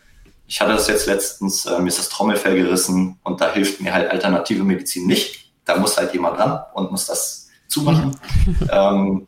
[0.47, 3.93] ich hatte das jetzt letztens, äh, mir ist das Trommelfell gerissen und da hilft mir
[3.93, 5.51] halt alternative Medizin nicht.
[5.63, 8.15] Da muss halt jemand ran und muss das zumachen.
[8.71, 9.27] ähm,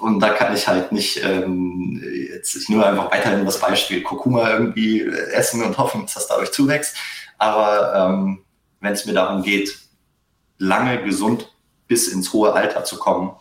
[0.00, 4.50] und da kann ich halt nicht ähm, jetzt ich nur einfach weiterhin das Beispiel Kurkuma
[4.50, 6.96] irgendwie essen und hoffen, dass das dadurch zuwächst.
[7.38, 8.44] Aber ähm,
[8.80, 9.78] wenn es mir darum geht,
[10.58, 11.54] lange gesund
[11.86, 13.32] bis ins hohe Alter zu kommen,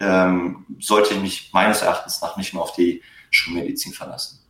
[0.00, 4.40] ähm, sollte ich mich meines Erachtens nach nicht nur auf die Schulmedizin verlassen.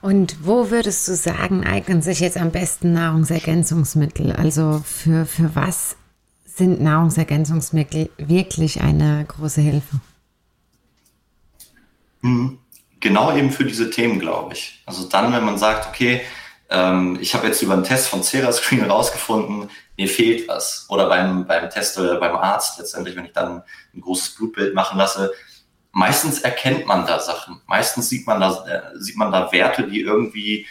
[0.00, 4.32] Und wo würdest du sagen, eignen sich jetzt am besten Nahrungsergänzungsmittel?
[4.32, 5.96] Also für, für was
[6.56, 10.00] sind Nahrungsergänzungsmittel wirklich eine große Hilfe?
[12.20, 12.58] Mhm.
[13.00, 14.82] Genau eben für diese Themen, glaube ich.
[14.86, 16.22] Also dann, wenn man sagt, okay,
[16.70, 20.86] ähm, ich habe jetzt über einen Test von Cerascreen herausgefunden, mir fehlt was.
[20.88, 23.62] Oder beim, beim Test oder beim Arzt letztendlich, wenn ich dann
[23.94, 25.32] ein großes Blutbild machen lasse,
[25.92, 27.60] meistens erkennt man da Sachen.
[27.66, 30.66] Meistens sieht man da, äh, sieht man da Werte, die irgendwie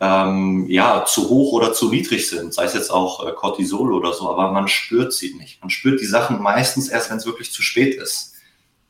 [0.00, 4.12] ähm, ja, zu hoch oder zu niedrig sind, sei es jetzt auch äh, Cortisol oder
[4.12, 5.60] so, aber man spürt sie nicht.
[5.60, 8.34] Man spürt die Sachen meistens erst, wenn es wirklich zu spät ist.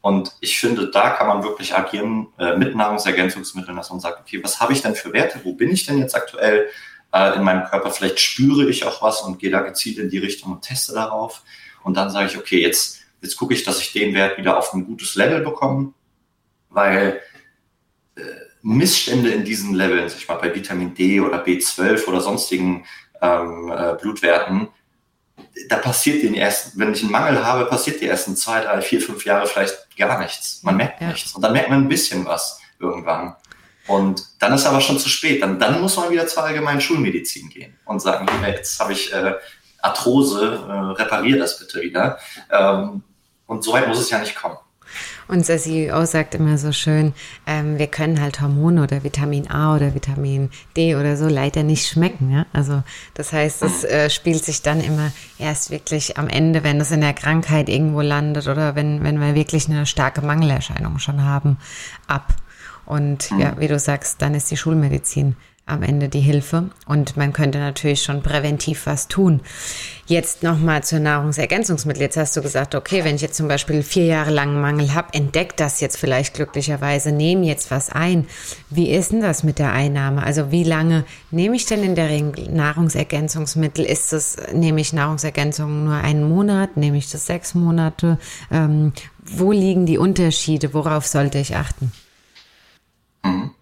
[0.00, 4.42] Und ich finde, da kann man wirklich agieren äh, mit Nahrungsergänzungsmitteln, dass man sagt, okay,
[4.42, 5.40] was habe ich denn für Werte?
[5.44, 6.68] Wo bin ich denn jetzt aktuell
[7.12, 7.90] äh, in meinem Körper?
[7.90, 11.42] Vielleicht spüre ich auch was und gehe da gezielt in die Richtung und teste darauf.
[11.82, 14.74] Und dann sage ich, okay, jetzt, jetzt gucke ich, dass ich den Wert wieder auf
[14.74, 15.94] ein gutes Level bekomme,
[16.68, 17.20] weil
[18.16, 18.22] äh,
[18.64, 22.86] Missstände in diesen Leveln, sag ich mal bei Vitamin D oder B12 oder sonstigen
[23.20, 24.68] ähm, äh, Blutwerten,
[25.68, 29.02] da passiert den ersten, wenn ich einen Mangel habe, passiert die ersten zwei, drei, vier,
[29.02, 30.62] fünf Jahre vielleicht gar nichts.
[30.62, 31.08] Man merkt ja.
[31.08, 31.34] nichts.
[31.34, 33.36] Und dann merkt man ein bisschen was irgendwann.
[33.86, 35.42] Und dann ist aber schon zu spät.
[35.42, 39.34] Dann, dann muss man wieder zur allgemeinen Schulmedizin gehen und sagen, jetzt habe ich äh,
[39.82, 40.72] Arthrose, äh,
[41.02, 42.18] repariere das bitte wieder.
[42.50, 43.02] Ähm,
[43.46, 44.56] und so weit muss es ja nicht kommen.
[45.28, 47.12] Unser CEO sagt immer so schön,
[47.46, 51.86] ähm, wir können halt Hormone oder Vitamin A oder Vitamin D oder so leider nicht
[51.86, 52.30] schmecken.
[52.30, 52.46] Ja?
[52.52, 52.82] Also
[53.14, 57.00] das heißt, es äh, spielt sich dann immer erst wirklich am Ende, wenn es in
[57.00, 61.58] der Krankheit irgendwo landet oder wenn, wenn wir wirklich eine starke Mangelerscheinung schon haben,
[62.06, 62.34] ab.
[62.86, 67.32] Und ja, wie du sagst, dann ist die Schulmedizin am Ende die Hilfe und man
[67.32, 69.40] könnte natürlich schon präventiv was tun.
[70.06, 72.02] Jetzt nochmal zur Nahrungsergänzungsmittel.
[72.02, 75.14] Jetzt hast du gesagt, okay, wenn ich jetzt zum Beispiel vier Jahre lang Mangel habe,
[75.14, 78.26] entdeckt das jetzt vielleicht glücklicherweise, nehme jetzt was ein.
[78.68, 80.22] Wie ist denn das mit der Einnahme?
[80.22, 83.86] Also wie lange nehme ich denn in der Regel Nahrungsergänzungsmittel?
[83.86, 86.76] Ist das, nehme ich Nahrungsergänzungen nur einen Monat?
[86.76, 88.18] Nehme ich das sechs Monate?
[88.50, 88.92] Ähm,
[89.24, 90.74] wo liegen die Unterschiede?
[90.74, 91.90] Worauf sollte ich achten?
[93.24, 93.52] Mhm.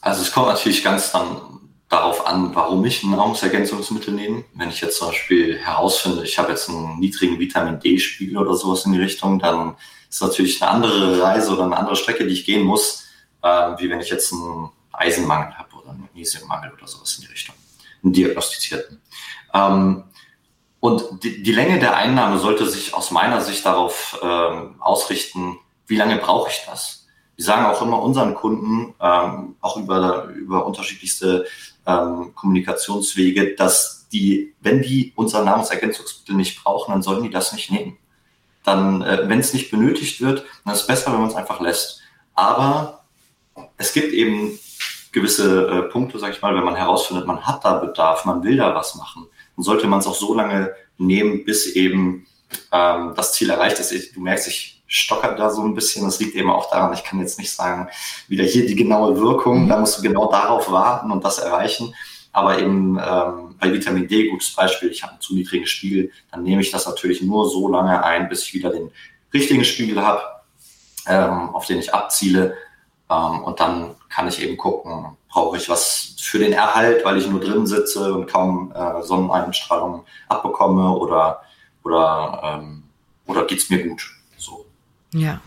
[0.00, 1.40] Also es kommt natürlich ganz dann
[1.88, 4.44] darauf an, warum ich ein Nahrungsergänzungsmittel nehme.
[4.54, 8.84] Wenn ich jetzt zum Beispiel herausfinde, ich habe jetzt einen niedrigen Vitamin D-Spiegel oder sowas
[8.84, 9.76] in die Richtung, dann
[10.08, 13.06] ist natürlich eine andere Reise oder eine andere Strecke, die ich gehen muss,
[13.42, 17.32] äh, wie wenn ich jetzt einen Eisenmangel habe oder einen Magnesiummangel oder sowas in die
[17.32, 17.54] Richtung,
[18.02, 19.00] einen diagnostizierten.
[19.54, 20.04] Ähm,
[20.80, 25.96] und die, die, Länge der Einnahme sollte sich aus meiner Sicht darauf ähm, ausrichten, wie
[25.96, 26.97] lange brauche ich das?
[27.38, 31.46] Wir sagen auch immer unseren Kunden, ähm, auch über, über unterschiedlichste
[31.86, 37.70] ähm, Kommunikationswege, dass die, wenn die unser Nahrungsergänzungsmittel nicht brauchen, dann sollen die das nicht
[37.70, 37.96] nehmen.
[38.64, 41.60] Dann, äh, wenn es nicht benötigt wird, dann ist es besser, wenn man es einfach
[41.60, 42.00] lässt.
[42.34, 43.04] Aber
[43.76, 44.58] es gibt eben
[45.12, 48.56] gewisse äh, Punkte, sag ich mal, wenn man herausfindet, man hat da Bedarf, man will
[48.56, 52.26] da was machen, dann sollte man es auch so lange nehmen, bis eben
[52.72, 54.16] ähm, das Ziel erreicht ist.
[54.16, 56.04] Du merkst, ich stockert da so ein bisschen.
[56.04, 57.88] Das liegt eben auch daran, ich kann jetzt nicht sagen,
[58.26, 59.68] wieder hier die genaue Wirkung, mhm.
[59.68, 61.94] da musst du genau darauf warten und das erreichen.
[62.32, 66.42] Aber eben ähm, bei Vitamin D, gutes Beispiel, ich habe einen zu niedrigen Spiegel, dann
[66.42, 68.90] nehme ich das natürlich nur so lange ein, bis ich wieder den
[69.32, 70.22] richtigen Spiegel habe,
[71.06, 72.54] ähm, auf den ich abziele.
[73.10, 77.26] Ähm, und dann kann ich eben gucken, brauche ich was für den Erhalt, weil ich
[77.26, 81.42] nur drin sitze und kaum äh, Sonneneinstrahlung abbekomme oder,
[81.82, 82.84] oder, ähm,
[83.26, 84.17] oder geht's mir gut.
[85.12, 85.40] Ja.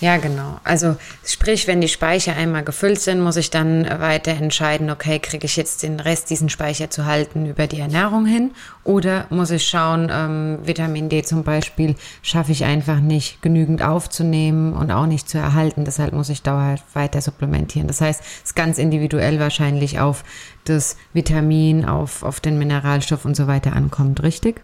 [0.00, 0.60] Ja, genau.
[0.62, 5.46] Also sprich, wenn die Speicher einmal gefüllt sind, muss ich dann weiter entscheiden, okay, kriege
[5.46, 8.50] ich jetzt den Rest, diesen Speicher zu halten über die Ernährung hin
[8.84, 14.74] oder muss ich schauen, ähm, Vitamin D zum Beispiel schaffe ich einfach nicht genügend aufzunehmen
[14.74, 15.86] und auch nicht zu erhalten.
[15.86, 17.88] Deshalb muss ich dauerhaft weiter supplementieren.
[17.88, 20.24] Das heißt, es ist ganz individuell wahrscheinlich auf
[20.64, 24.60] das Vitamin, auf, auf den Mineralstoff und so weiter ankommt, richtig?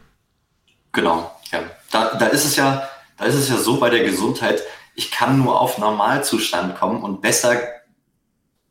[0.92, 1.60] Genau, ja.
[1.90, 2.86] Da, da ist es ja
[3.22, 4.64] da ist es ja so bei der Gesundheit,
[4.96, 7.56] ich kann nur auf Normalzustand kommen und besser,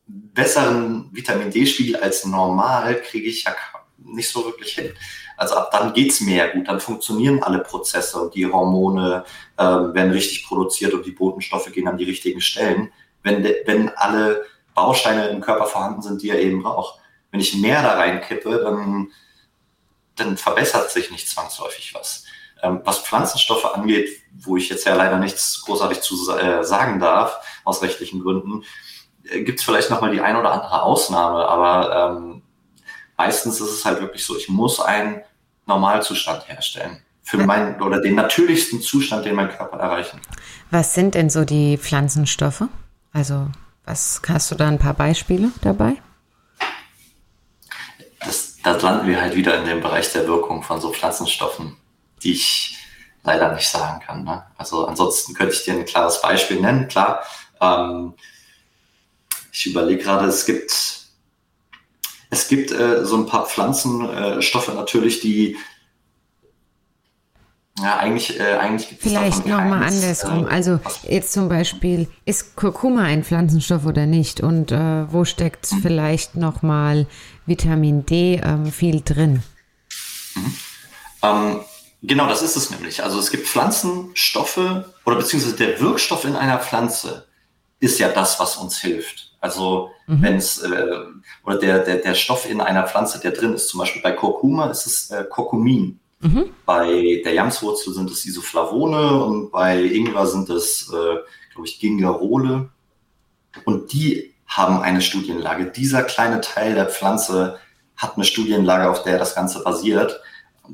[0.06, 3.56] besseren Vitamin D-Spiegel als normal kriege ich ja
[3.98, 4.92] nicht so wirklich hin.
[5.38, 9.24] Also ab dann geht es mir ja gut, dann funktionieren alle Prozesse und die Hormone
[9.56, 12.92] äh, werden richtig produziert und die Botenstoffe gehen an die richtigen Stellen,
[13.24, 17.00] wenn, de, wenn alle Bausteine im Körper vorhanden sind, die er eben braucht.
[17.32, 19.12] Wenn ich mehr da reinkippe, dann,
[20.18, 22.26] dann verbessert sich nicht zwangsläufig was.
[22.62, 27.40] Ähm, was Pflanzenstoffe angeht, wo ich jetzt ja leider nichts großartig zu äh, sagen darf,
[27.64, 28.64] aus rechtlichen Gründen,
[29.24, 32.42] äh, gibt es vielleicht nochmal die ein oder andere Ausnahme, aber ähm,
[33.18, 35.22] meistens ist es halt wirklich so, ich muss einen
[35.66, 37.02] Normalzustand herstellen.
[37.24, 40.36] Für meinen oder den natürlichsten Zustand, den mein Körper erreichen kann.
[40.70, 42.64] Was sind denn so die Pflanzenstoffe?
[43.14, 43.48] Also,
[43.86, 45.96] was hast du da ein paar Beispiele dabei?
[48.20, 51.78] Das, da landen wir halt wieder in dem Bereich der Wirkung von so Pflanzenstoffen,
[52.24, 52.78] die ich
[53.24, 54.24] leider nicht sagen kann.
[54.24, 54.44] Ne?
[54.58, 56.88] Also ansonsten könnte ich dir ein klares Beispiel nennen.
[56.88, 57.24] Klar,
[57.60, 58.14] ähm,
[59.52, 61.02] ich überlege gerade, es gibt
[62.34, 65.58] es gibt äh, so ein paar Pflanzenstoffe äh, natürlich, die
[67.80, 70.46] ja, eigentlich, äh, eigentlich gibt es Vielleicht nochmal andersrum.
[70.46, 74.42] Äh, also jetzt zum Beispiel, ist Kurkuma ein Pflanzenstoff oder nicht?
[74.42, 75.82] Und äh, wo steckt mhm.
[75.82, 77.08] vielleicht nochmal
[77.46, 79.42] Vitamin D ähm, viel drin?
[80.36, 80.54] Mhm.
[81.24, 81.60] Ähm,
[82.02, 83.04] genau, das ist es nämlich.
[83.04, 87.28] Also es gibt Pflanzenstoffe oder beziehungsweise der Wirkstoff in einer Pflanze
[87.80, 89.32] ist ja das, was uns hilft.
[89.40, 90.22] Also mhm.
[90.22, 90.86] wenn es äh,
[91.44, 94.70] oder der, der, der Stoff in einer Pflanze, der drin ist, zum Beispiel bei Kurkuma
[94.70, 96.00] ist es äh, Kurkumin.
[96.20, 96.52] Mhm.
[96.66, 101.18] Bei der Jamswurzel sind es Isoflavone und bei Ingwer sind es, äh,
[101.54, 102.70] glaube ich, Gingerole.
[103.66, 105.66] Und die haben eine Studienlage.
[105.66, 107.58] Dieser kleine Teil der Pflanze
[107.98, 110.20] hat eine Studienlage, auf der das Ganze basiert.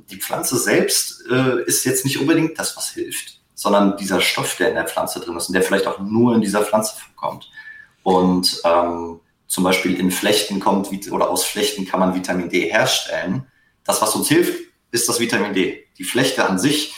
[0.09, 4.69] Die Pflanze selbst äh, ist jetzt nicht unbedingt das, was hilft, sondern dieser Stoff, der
[4.69, 7.49] in der Pflanze drin ist und der vielleicht auch nur in dieser Pflanze vorkommt.
[8.03, 13.47] Und ähm, zum Beispiel in Flechten kommt oder aus Flechten kann man Vitamin D herstellen.
[13.83, 14.59] Das, was uns hilft,
[14.91, 15.85] ist das Vitamin D.
[15.97, 16.93] Die Flechte an sich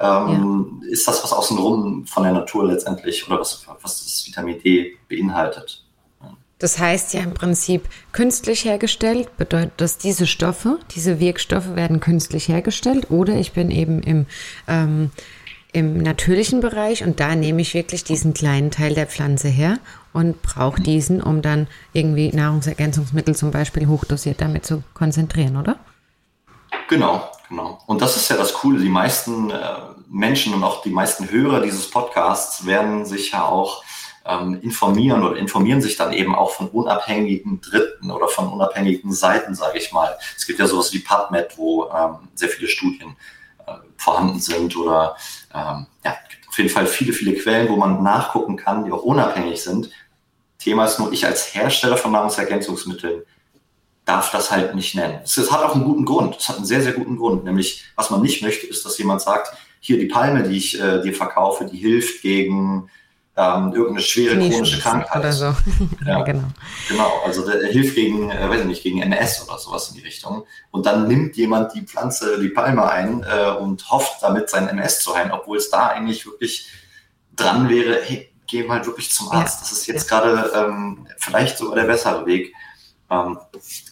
[0.00, 0.90] ähm, ja.
[0.90, 5.83] ist das, was außenrum von der Natur letztendlich oder was, was das Vitamin D beinhaltet.
[6.58, 12.48] Das heißt ja im Prinzip künstlich hergestellt, bedeutet, dass diese Stoffe, diese Wirkstoffe werden künstlich
[12.48, 14.26] hergestellt oder ich bin eben im
[14.68, 15.10] ähm,
[15.74, 19.78] im natürlichen Bereich und da nehme ich wirklich diesen kleinen Teil der Pflanze her
[20.12, 25.76] und brauche diesen, um dann irgendwie Nahrungsergänzungsmittel zum Beispiel hochdosiert damit zu konzentrieren, oder?
[26.88, 27.80] Genau, genau.
[27.86, 28.78] Und das ist ja das Coole.
[28.78, 29.58] Die meisten äh,
[30.08, 33.82] Menschen und auch die meisten Hörer dieses Podcasts werden sich ja auch
[34.24, 39.54] ähm, informieren oder informieren sich dann eben auch von unabhängigen Dritten oder von unabhängigen Seiten,
[39.54, 40.16] sage ich mal.
[40.36, 43.16] Es gibt ja sowas wie PubMed, wo ähm, sehr viele Studien
[43.66, 45.16] äh, vorhanden sind oder
[45.54, 49.02] ähm, ja, gibt auf jeden Fall viele, viele Quellen, wo man nachgucken kann, die auch
[49.02, 49.90] unabhängig sind.
[50.58, 53.22] Thema ist nur, ich als Hersteller von Nahrungsergänzungsmitteln
[54.04, 55.20] darf das halt nicht nennen.
[55.24, 56.36] Es hat auch einen guten Grund.
[56.36, 57.44] Es hat einen sehr, sehr guten Grund.
[57.44, 61.00] Nämlich, was man nicht möchte, ist, dass jemand sagt, hier die Palme, die ich äh,
[61.02, 62.90] dir verkaufe, die hilft gegen
[63.36, 65.20] ähm, irgendeine schwere chronische Krankheit.
[65.20, 65.46] Oder so.
[66.06, 66.44] ja, genau.
[66.88, 70.02] Genau, also der, hilft gegen, äh, weiß ich nicht, gegen MS oder sowas in die
[70.02, 70.44] Richtung.
[70.70, 75.00] Und dann nimmt jemand die Pflanze, die Palme ein äh, und hofft damit sein MS
[75.00, 76.68] zu heilen, obwohl es da eigentlich wirklich
[77.34, 79.56] dran wäre, hey, geh mal wirklich zum Arzt.
[79.56, 79.60] Ja.
[79.62, 80.20] Das ist jetzt ja.
[80.20, 82.54] gerade ähm, vielleicht sogar der bessere Weg.
[83.10, 83.38] Ähm,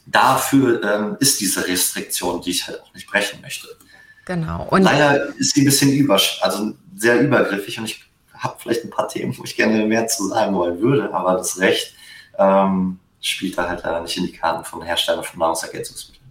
[0.07, 3.67] dafür ähm, ist diese Restriktion, die ich halt auch nicht brechen möchte.
[4.25, 4.69] Genau.
[4.71, 8.05] Und Leider ist sie ein bisschen über, also sehr übergriffig und ich
[8.43, 11.59] habe vielleicht ein paar Themen, wo ich gerne mehr zu sagen wollen würde, aber das
[11.59, 11.95] Recht
[12.39, 16.23] ähm, spielt da halt leider nicht in die Karten von Herstellern von Nahrungsergänzungsmitteln.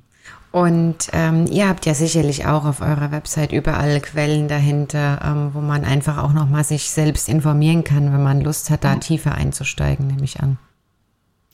[0.51, 5.61] Und ähm, ihr habt ja sicherlich auch auf eurer Website überall Quellen dahinter, ähm, wo
[5.61, 8.99] man einfach auch nochmal sich selbst informieren kann, wenn man Lust hat, da mhm.
[8.99, 10.57] tiefer einzusteigen, nehme ich an.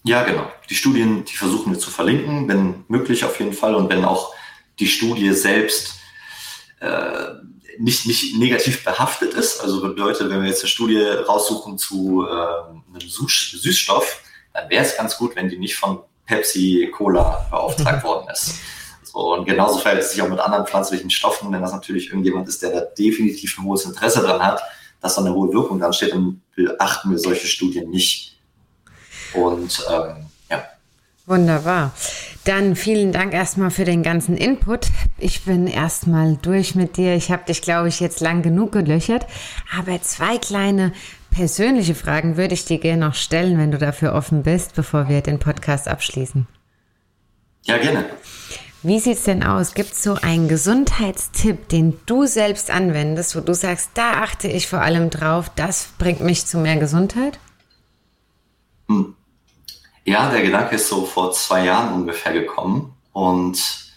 [0.03, 0.49] Ja, genau.
[0.69, 3.75] Die Studien, die versuchen wir zu verlinken, wenn möglich auf jeden Fall.
[3.75, 4.33] Und wenn auch
[4.79, 5.99] die Studie selbst
[6.79, 7.27] äh,
[7.79, 9.61] nicht, nicht negativ behaftet ist.
[9.61, 14.21] Also bedeutet, wenn wir jetzt eine Studie raussuchen zu äh, einem Süßstoff,
[14.53, 18.55] dann wäre es ganz gut, wenn die nicht von Pepsi Cola beauftragt worden ist.
[19.03, 22.47] So, und genauso verhält es sich auch mit anderen pflanzlichen Stoffen, wenn das natürlich irgendjemand
[22.47, 24.61] ist, der da definitiv ein hohes Interesse dran hat,
[24.99, 28.37] dass da eine hohe Wirkung dran steht, dann beachten wir solche Studien nicht.
[29.33, 30.25] Und ähm,
[31.27, 31.91] Wunderbar.
[32.45, 34.87] Dann vielen Dank erstmal für den ganzen Input.
[35.17, 37.15] Ich bin erstmal durch mit dir.
[37.15, 39.27] Ich habe dich, glaube ich, jetzt lang genug gelöchert.
[39.77, 40.93] Aber zwei kleine
[41.29, 45.19] persönliche Fragen würde ich dir gerne noch stellen, wenn du dafür offen bist, bevor wir
[45.19, 46.47] den Podcast abschließen.
[47.65, 48.05] Ja, gerne.
[48.81, 49.73] Wie sieht es denn aus?
[49.73, 54.67] Gibt es so einen Gesundheitstipp, den du selbst anwendest, wo du sagst, da achte ich
[54.67, 57.37] vor allem drauf, das bringt mich zu mehr Gesundheit?
[58.87, 59.13] Hm.
[60.07, 63.91] Ja, der Gedanke ist so vor zwei Jahren ungefähr gekommen und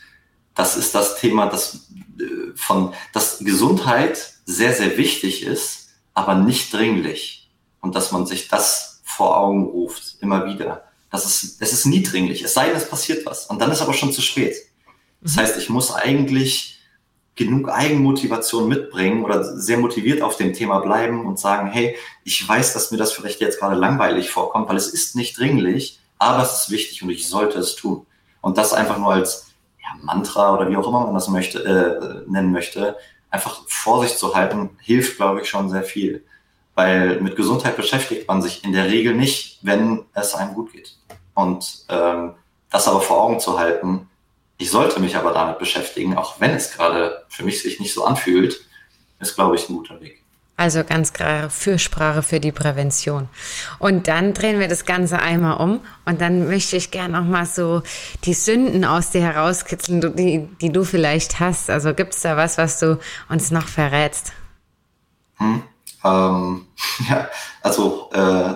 [0.56, 6.74] das ist das Thema, dass äh, von, dass Gesundheit sehr, sehr wichtig ist, aber nicht
[6.74, 7.48] dringlich
[7.80, 10.82] und dass man sich das vor Augen ruft, immer wieder.
[11.12, 13.80] Das ist, es ist nie dringlich, es sei denn, es passiert was und dann ist
[13.80, 14.56] aber schon zu spät.
[15.20, 15.40] Das mhm.
[15.42, 16.80] heißt, ich muss eigentlich
[17.36, 22.72] genug Eigenmotivation mitbringen oder sehr motiviert auf dem Thema bleiben und sagen, hey, ich weiß,
[22.72, 26.62] dass mir das vielleicht jetzt gerade langweilig vorkommt, weil es ist nicht dringlich, aber es
[26.62, 28.06] ist wichtig und ich sollte es tun.
[28.42, 32.30] Und das einfach nur als ja, Mantra oder wie auch immer man das möchte, äh,
[32.30, 32.96] nennen möchte,
[33.30, 36.24] einfach vor sich zu halten, hilft, glaube ich, schon sehr viel.
[36.74, 40.96] Weil mit Gesundheit beschäftigt man sich in der Regel nicht, wenn es einem gut geht.
[41.34, 42.34] Und ähm,
[42.70, 44.08] das aber vor Augen zu halten,
[44.58, 48.04] ich sollte mich aber damit beschäftigen, auch wenn es gerade für mich sich nicht so
[48.04, 48.60] anfühlt,
[49.20, 50.22] ist, glaube ich, ein guter Weg.
[50.60, 53.30] Also ganz klare Fürsprache für die Prävention.
[53.78, 57.46] Und dann drehen wir das Ganze einmal um und dann möchte ich gerne noch mal
[57.46, 57.82] so
[58.24, 61.70] die Sünden aus dir herauskitzeln, die, die du vielleicht hast.
[61.70, 62.98] Also gibt es da was, was du
[63.30, 64.34] uns noch verrätst?
[65.38, 65.62] Hm,
[66.04, 66.66] ähm,
[67.08, 67.26] ja,
[67.62, 68.52] also äh,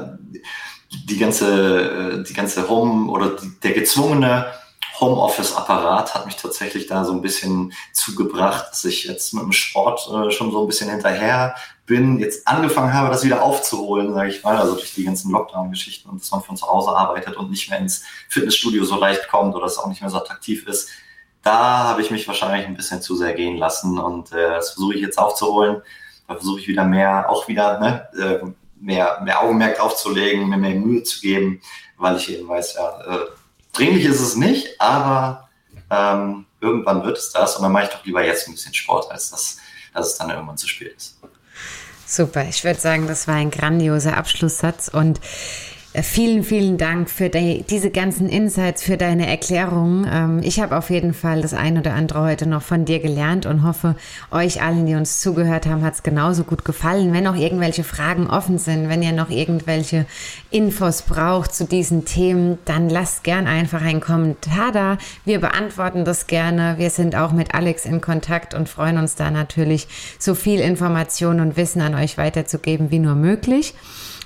[1.08, 4.44] die ganze, äh, die ganze Home oder die, der gezwungene
[5.00, 10.08] Homeoffice-Apparat hat mich tatsächlich da so ein bisschen zugebracht, dass ich jetzt mit dem Sport
[10.08, 14.42] äh, schon so ein bisschen hinterher bin, jetzt angefangen habe, das wieder aufzuholen, sage ich
[14.42, 17.68] mal, also durch die ganzen Lockdown-Geschichten und dass man von zu Hause arbeitet und nicht
[17.68, 20.88] mehr ins Fitnessstudio so leicht kommt oder es auch nicht mehr so attraktiv ist.
[21.42, 21.54] Da
[21.84, 25.02] habe ich mich wahrscheinlich ein bisschen zu sehr gehen lassen und äh, das versuche ich
[25.02, 25.82] jetzt aufzuholen.
[26.26, 28.46] Da versuche ich wieder mehr, auch wieder ne, äh,
[28.80, 31.60] mehr, mehr Augenmerk aufzulegen, mir mehr Mühe zu geben,
[31.98, 33.26] weil ich eben weiß, ja, äh,
[33.74, 35.48] dringlich ist es nicht, aber
[35.90, 39.10] ähm, irgendwann wird es das und dann mache ich doch lieber jetzt ein bisschen Sport,
[39.10, 39.58] als dass,
[39.92, 41.18] dass es dann irgendwann zu spät ist.
[42.06, 45.20] Super, ich würde sagen, das war ein grandioser Abschlusssatz und
[46.02, 50.04] Vielen, vielen Dank für die, diese ganzen Insights, für deine Erklärungen.
[50.12, 53.46] Ähm, ich habe auf jeden Fall das ein oder andere heute noch von dir gelernt
[53.46, 53.94] und hoffe,
[54.32, 57.12] euch allen, die uns zugehört haben, hat es genauso gut gefallen.
[57.12, 60.04] Wenn noch irgendwelche Fragen offen sind, wenn ihr noch irgendwelche
[60.50, 64.98] Infos braucht zu diesen Themen, dann lasst gern einfach einen Kommentar da.
[65.24, 66.74] Wir beantworten das gerne.
[66.76, 69.86] Wir sind auch mit Alex in Kontakt und freuen uns da natürlich,
[70.18, 73.74] so viel Information und Wissen an euch weiterzugeben wie nur möglich.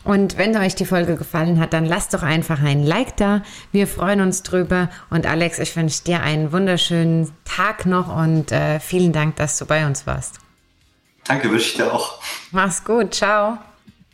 [0.05, 3.43] Und wenn euch die Folge gefallen hat, dann lasst doch einfach ein Like da.
[3.73, 4.89] Wir freuen uns drüber.
[5.11, 9.67] Und Alex, ich wünsche dir einen wunderschönen Tag noch und äh, vielen Dank, dass du
[9.67, 10.39] bei uns warst.
[11.25, 12.23] Danke, wünsche ich dir auch.
[12.53, 13.15] Mach's gut.
[13.15, 13.59] Ciao.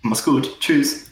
[0.03, 0.59] Mach's gut.
[0.61, 1.11] Tschüss.